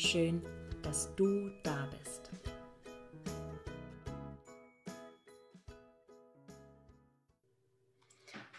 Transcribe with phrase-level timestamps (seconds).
[0.00, 0.40] Schön,
[0.80, 2.30] dass du da bist.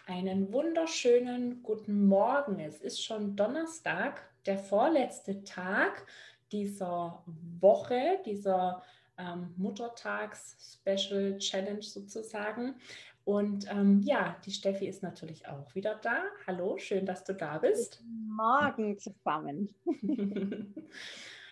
[0.06, 2.60] Einen wunderschönen guten Morgen.
[2.60, 6.06] Es ist schon Donnerstag, der vorletzte Tag
[6.52, 7.24] dieser
[7.62, 8.84] Woche, dieser
[9.18, 12.76] ähm, Muttertags-Special Challenge sozusagen.
[13.26, 16.24] Und ähm, ja, die Steffi ist natürlich auch wieder da.
[16.48, 18.00] Hallo, schön, dass du da bist.
[18.00, 19.76] Guten Morgen zusammen.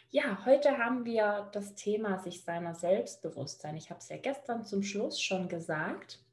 [0.09, 3.75] ja, heute haben wir das Thema sich seiner Selbstbewusstsein.
[3.77, 6.23] Ich habe es ja gestern zum Schluss schon gesagt.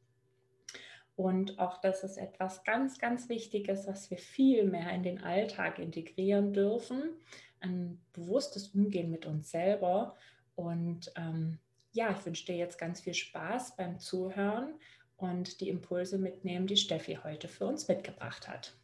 [1.16, 5.78] Und auch das ist etwas ganz, ganz Wichtiges, was wir viel mehr in den Alltag
[5.78, 7.10] integrieren dürfen.
[7.60, 10.16] Ein bewusstes Umgehen mit uns selber.
[10.56, 11.58] Und ähm,
[11.92, 14.74] ja, ich wünsche dir jetzt ganz viel Spaß beim Zuhören
[15.16, 18.76] und die Impulse mitnehmen, die Steffi heute für uns mitgebracht hat.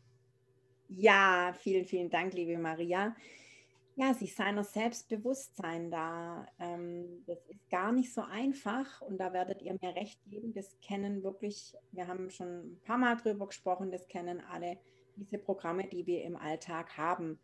[0.88, 3.14] Ja, vielen, vielen Dank, liebe Maria.
[3.96, 9.62] Ja, sich seiner Selbstbewusstsein da, ähm, das ist gar nicht so einfach und da werdet
[9.62, 10.54] ihr mir recht geben.
[10.54, 14.78] Das kennen wirklich, wir haben schon ein paar Mal drüber gesprochen, das kennen alle
[15.16, 17.38] diese Programme, die wir im Alltag haben.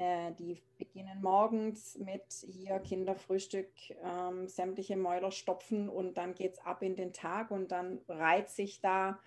[0.00, 3.68] Äh, die beginnen morgens mit hier Kinderfrühstück,
[4.02, 8.48] ähm, sämtliche Mäuler stopfen und dann geht es ab in den Tag und dann reiht
[8.48, 9.20] sich da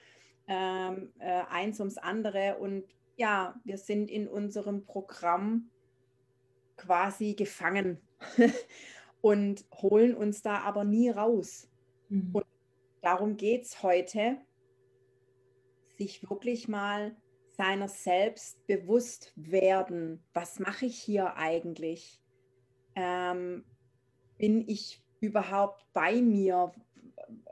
[0.47, 2.85] ähm, äh, eins ums andere und
[3.17, 5.69] ja, wir sind in unserem Programm
[6.75, 8.01] quasi gefangen
[9.21, 11.69] und holen uns da aber nie raus.
[12.09, 12.31] Mhm.
[12.33, 12.45] Und
[13.01, 14.38] darum geht es heute,
[16.00, 17.16] sich wirklich mal
[17.56, 20.24] seiner selbst bewusst werden.
[20.34, 22.22] Was mache ich hier eigentlich?
[22.96, 23.64] Ähm,
[24.38, 26.72] bin ich überhaupt bei mir?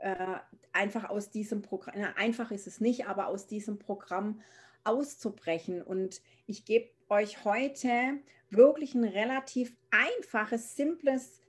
[0.00, 0.38] Äh,
[0.72, 4.40] einfach aus diesem Programm, na, einfach ist es nicht, aber aus diesem Programm
[4.84, 5.82] auszubrechen.
[5.82, 8.18] Und ich gebe euch heute
[8.50, 11.40] wirklich ein relativ einfaches, simples,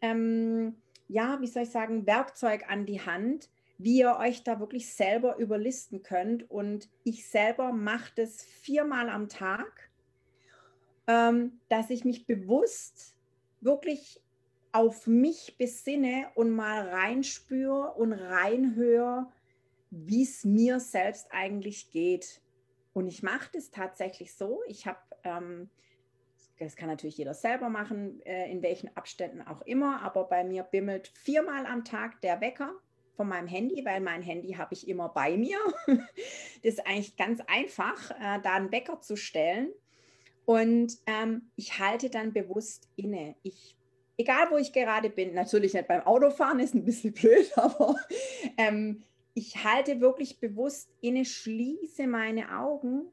[0.00, 0.76] ähm,
[1.08, 3.50] ja, wie soll ich sagen, Werkzeug an die Hand,
[3.82, 6.50] wie ihr euch da wirklich selber überlisten könnt.
[6.50, 9.90] Und ich selber mache das viermal am Tag,
[11.06, 13.16] ähm, dass ich mich bewusst
[13.60, 14.22] wirklich
[14.72, 19.30] auf mich besinne und mal reinspüre und reinhöre,
[19.90, 22.40] wie es mir selbst eigentlich geht.
[22.94, 24.60] Und ich mache das tatsächlich so.
[24.66, 25.70] Ich habe, ähm,
[26.58, 30.62] das kann natürlich jeder selber machen, äh, in welchen Abständen auch immer, aber bei mir
[30.62, 32.74] bimmelt viermal am Tag der Wecker
[33.16, 35.58] von meinem Handy, weil mein Handy habe ich immer bei mir.
[35.86, 39.70] das ist eigentlich ganz einfach, äh, da einen Wecker zu stellen.
[40.44, 43.36] Und ähm, ich halte dann bewusst inne.
[43.42, 43.76] Ich,
[44.16, 47.96] egal wo ich gerade bin, natürlich nicht beim Autofahren, ist ein bisschen blöd, aber
[48.56, 53.06] ähm, ich halte wirklich bewusst inne, schließe meine Augen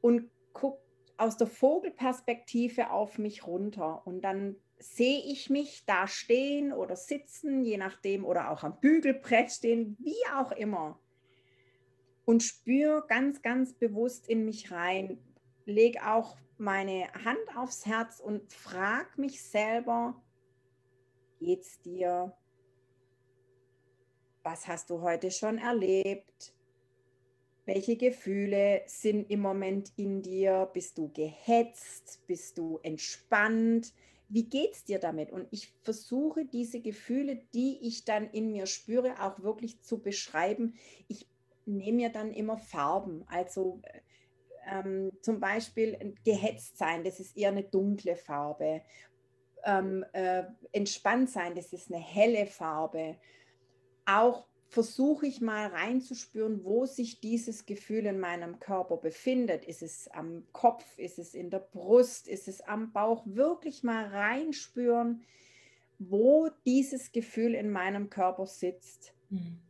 [0.00, 0.80] und gucke
[1.16, 4.02] aus der Vogelperspektive auf mich runter.
[4.04, 9.50] Und dann sehe ich mich da stehen oder sitzen, je nachdem, oder auch am Bügelbrett
[9.50, 10.98] stehen, wie auch immer.
[12.24, 15.18] Und spüre ganz, ganz bewusst in mich rein,
[15.66, 20.22] lege auch meine Hand aufs Herz und frage mich selber,
[21.38, 22.36] geht's dir?
[24.42, 26.54] Was hast du heute schon erlebt?
[27.66, 30.68] Welche Gefühle sind im Moment in dir?
[30.72, 32.22] Bist du gehetzt?
[32.26, 33.94] Bist du entspannt?
[34.34, 35.30] Wie geht es dir damit?
[35.30, 40.74] Und ich versuche diese Gefühle, die ich dann in mir spüre, auch wirklich zu beschreiben.
[41.06, 41.28] Ich
[41.66, 43.22] nehme mir dann immer Farben.
[43.28, 43.80] Also
[44.68, 48.82] ähm, zum Beispiel gehetzt sein, das ist eher eine dunkle Farbe.
[49.62, 50.42] Ähm, äh,
[50.72, 53.16] entspannt sein, das ist eine helle Farbe.
[54.04, 59.64] Auch versuche ich mal reinzuspüren, wo sich dieses Gefühl in meinem Körper befindet.
[59.64, 63.22] Ist es am Kopf, ist es in der Brust, ist es am Bauch?
[63.24, 65.22] Wirklich mal reinspüren,
[66.00, 69.14] wo dieses Gefühl in meinem Körper sitzt.
[69.30, 69.60] Mhm.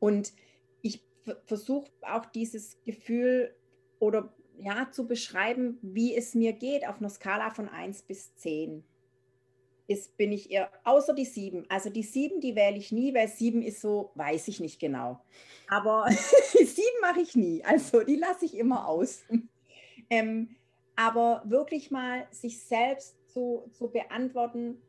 [0.00, 0.34] Und
[0.82, 1.02] ich
[1.46, 3.56] versuche auch dieses Gefühl
[4.00, 8.84] oder ja zu beschreiben, wie es mir geht auf einer Skala von 1 bis 10
[9.88, 11.64] ist, bin ich eher, außer die sieben.
[11.68, 15.18] Also die sieben, die wähle ich nie, weil sieben ist so, weiß ich nicht genau.
[15.68, 16.06] Aber
[16.52, 17.64] sieben mache ich nie.
[17.64, 19.24] Also die lasse ich immer aus.
[20.10, 20.56] Ähm,
[20.96, 24.80] aber wirklich mal sich selbst zu, zu beantworten,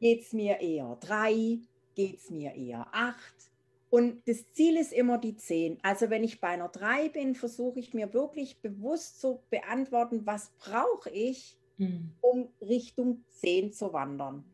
[0.00, 1.60] geht es mir eher drei,
[1.94, 3.34] geht es mir eher acht.
[3.88, 5.78] Und das Ziel ist immer die zehn.
[5.82, 10.52] Also wenn ich bei einer drei bin, versuche ich mir wirklich bewusst zu beantworten, was
[10.58, 12.12] brauche ich, mhm.
[12.20, 14.44] um Richtung zehn zu wandern.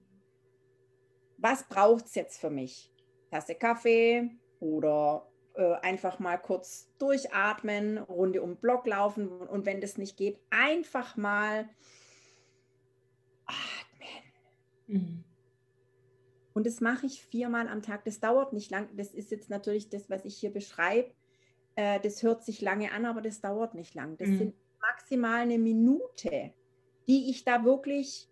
[1.39, 2.93] Was braucht es jetzt für mich?
[3.31, 4.31] Tasse Kaffee
[4.61, 10.17] oder äh, einfach mal kurz durchatmen, Runde um den Block laufen und wenn das nicht
[10.17, 11.69] geht, einfach mal
[13.47, 14.23] atmen.
[14.87, 15.25] Mhm.
[16.55, 18.05] Und das mache ich viermal am Tag.
[18.05, 18.89] Das dauert nicht lang.
[18.97, 21.11] Das ist jetzt natürlich das, was ich hier beschreibe.
[21.77, 24.17] Äh, das hört sich lange an, aber das dauert nicht lang.
[24.19, 24.39] Das mhm.
[24.39, 26.53] sind maximal eine Minute,
[27.09, 28.29] die ich da wirklich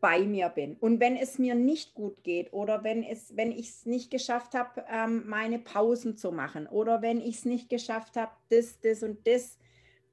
[0.00, 0.76] bei mir bin.
[0.76, 4.54] Und wenn es mir nicht gut geht oder wenn, es, wenn ich es nicht geschafft
[4.54, 9.02] habe, ähm, meine Pausen zu machen oder wenn ich es nicht geschafft habe, das, das
[9.02, 9.58] und das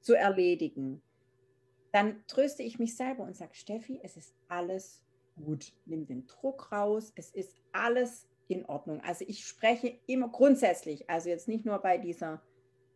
[0.00, 1.02] zu erledigen,
[1.92, 5.02] dann tröste ich mich selber und sage, Steffi, es ist alles
[5.36, 5.72] gut.
[5.86, 9.00] Nimm den Druck raus, es ist alles in Ordnung.
[9.00, 12.42] Also ich spreche immer grundsätzlich, also jetzt nicht nur bei dieser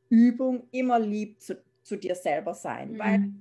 [0.08, 2.98] Übung, immer lieb zu, zu dir selber sein, mhm.
[2.98, 3.32] weil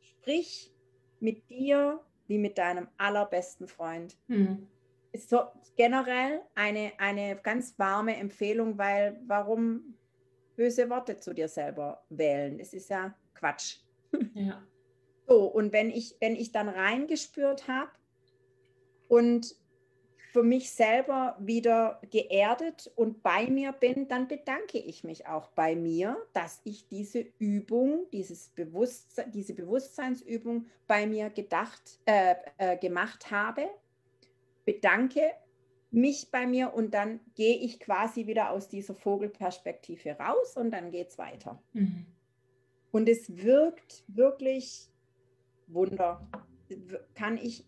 [0.00, 0.72] sprich
[1.20, 4.16] mit dir wie mit deinem allerbesten Freund.
[4.28, 4.66] Mhm.
[5.12, 5.40] Ist so
[5.76, 9.94] generell eine, eine ganz warme Empfehlung, weil warum
[10.56, 12.58] böse Worte zu dir selber wählen?
[12.58, 13.78] Es ist ja Quatsch.
[14.34, 14.62] Ja.
[15.28, 17.90] So, und wenn ich, wenn ich dann reingespürt habe
[19.08, 19.56] und
[20.36, 25.74] für mich selber wieder geerdet und bei mir bin, dann bedanke ich mich auch bei
[25.74, 33.30] mir, dass ich diese Übung, dieses Bewusstsein, diese Bewusstseinsübung bei mir gedacht, äh, äh, gemacht
[33.30, 33.66] habe.
[34.66, 35.22] Bedanke
[35.90, 40.90] mich bei mir und dann gehe ich quasi wieder aus dieser Vogelperspektive raus und dann
[40.90, 41.62] geht es weiter.
[41.72, 42.04] Mhm.
[42.92, 44.90] Und es wirkt wirklich
[45.66, 46.28] Wunder.
[47.14, 47.64] Kann ich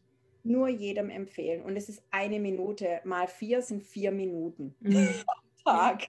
[0.49, 1.63] nur jedem empfehlen.
[1.63, 5.09] Und es ist eine Minute, mal vier sind vier Minuten mhm.
[5.65, 6.09] Tag.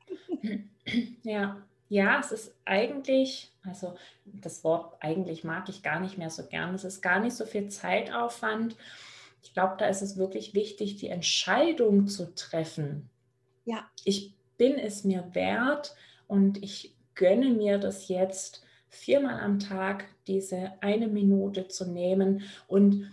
[1.24, 1.62] Ja.
[1.92, 6.76] Ja, es ist eigentlich, also das Wort eigentlich mag ich gar nicht mehr so gern.
[6.76, 8.76] Es ist gar nicht so viel Zeitaufwand.
[9.42, 13.10] Ich glaube, da ist es wirklich wichtig, die Entscheidung zu treffen.
[13.66, 13.90] Ja.
[14.04, 15.96] Ich bin es mir wert
[16.28, 23.12] und ich gönne mir das jetzt viermal am Tag, diese eine Minute zu nehmen und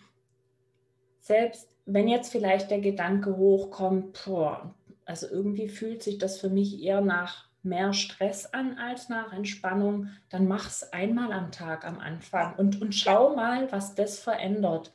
[1.26, 4.74] selbst wenn jetzt vielleicht der Gedanke hochkommt, boah,
[5.04, 10.08] also irgendwie fühlt sich das für mich eher nach mehr Stress an als nach Entspannung,
[10.28, 14.92] dann mach es einmal am Tag am Anfang und, und schau mal, was das verändert.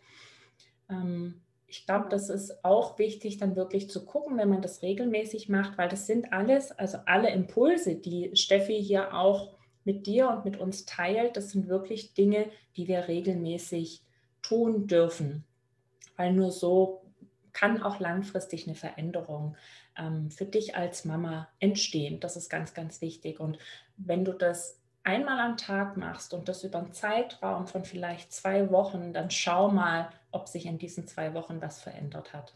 [0.89, 5.49] Ähm, ich glaube, das ist auch wichtig, dann wirklich zu gucken, wenn man das regelmäßig
[5.49, 10.45] macht, weil das sind alles, also alle Impulse, die Steffi hier auch mit dir und
[10.45, 12.45] mit uns teilt, das sind wirklich Dinge,
[12.77, 14.01] die wir regelmäßig
[14.41, 15.45] tun dürfen
[16.21, 17.01] weil nur so
[17.51, 19.57] kann auch langfristig eine Veränderung
[19.97, 22.19] ähm, für dich als Mama entstehen.
[22.19, 23.39] Das ist ganz, ganz wichtig.
[23.39, 23.57] Und
[23.97, 28.69] wenn du das einmal am Tag machst und das über einen Zeitraum von vielleicht zwei
[28.69, 32.55] Wochen, dann schau mal, ob sich in diesen zwei Wochen was verändert hat.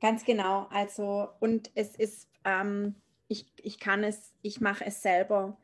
[0.00, 0.66] Ganz genau.
[0.70, 2.96] Also, und es ist, ähm,
[3.28, 5.56] ich, ich kann es, ich mache es selber.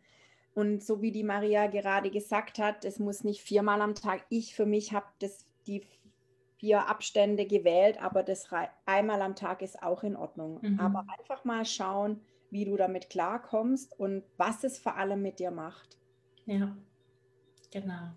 [0.54, 4.24] Und so wie die Maria gerade gesagt hat, es muss nicht viermal am Tag.
[4.28, 5.06] Ich für mich habe
[5.66, 5.86] die
[6.58, 8.48] vier Abstände gewählt, aber das
[8.84, 10.58] einmal am Tag ist auch in Ordnung.
[10.62, 10.78] Mhm.
[10.78, 15.50] Aber einfach mal schauen, wie du damit klarkommst und was es vor allem mit dir
[15.50, 15.96] macht.
[16.44, 16.76] Ja,
[17.70, 18.12] genau.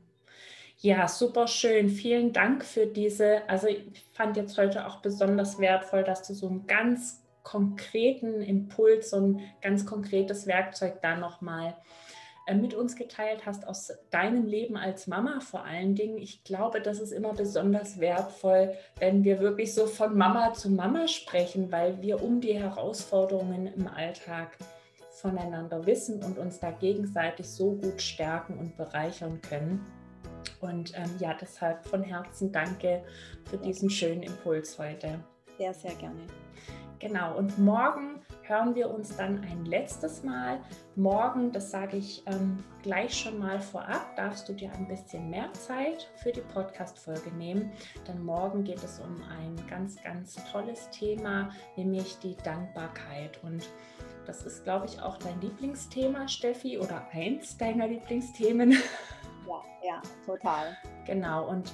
[0.79, 1.87] Ja, super schön.
[1.87, 3.47] Vielen Dank für diese.
[3.47, 9.11] Also ich fand jetzt heute auch besonders wertvoll, dass du so einen ganz konkreten Impuls,
[9.11, 11.73] so ein ganz konkretes Werkzeug da nochmal äh,
[12.53, 16.17] mit uns geteilt hast aus deinem Leben als Mama vor allen Dingen.
[16.17, 21.07] Ich glaube, das ist immer besonders wertvoll, wenn wir wirklich so von Mama zu Mama
[21.07, 24.57] sprechen, weil wir um die Herausforderungen im Alltag
[25.11, 29.83] voneinander wissen und uns da gegenseitig so gut stärken und bereichern können.
[30.61, 33.03] Und ähm, ja, deshalb von Herzen danke
[33.49, 35.19] für diesen schönen Impuls heute.
[35.57, 36.19] Sehr, sehr gerne.
[36.99, 40.59] Genau, und morgen hören wir uns dann ein letztes Mal.
[40.95, 45.51] Morgen, das sage ich ähm, gleich schon mal vorab, darfst du dir ein bisschen mehr
[45.53, 47.71] Zeit für die Podcast-Folge nehmen.
[48.07, 53.43] Denn morgen geht es um ein ganz, ganz tolles Thema, nämlich die Dankbarkeit.
[53.43, 53.67] Und
[54.25, 58.71] das ist, glaube ich, auch dein Lieblingsthema, Steffi, oder eins deiner Lieblingsthemen.
[59.47, 60.77] Ja, ja, total.
[61.05, 61.71] Genau, und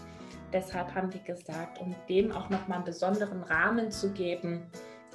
[0.53, 4.63] deshalb haben wir gesagt, um dem auch nochmal einen besonderen Rahmen zu geben,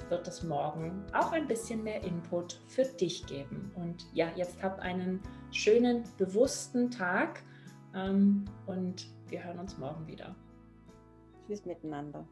[0.09, 3.71] wird es morgen auch ein bisschen mehr Input für dich geben.
[3.75, 7.43] Und ja, jetzt habt einen schönen, bewussten Tag
[7.93, 10.35] ähm, und wir hören uns morgen wieder.
[11.47, 12.25] Tschüss miteinander.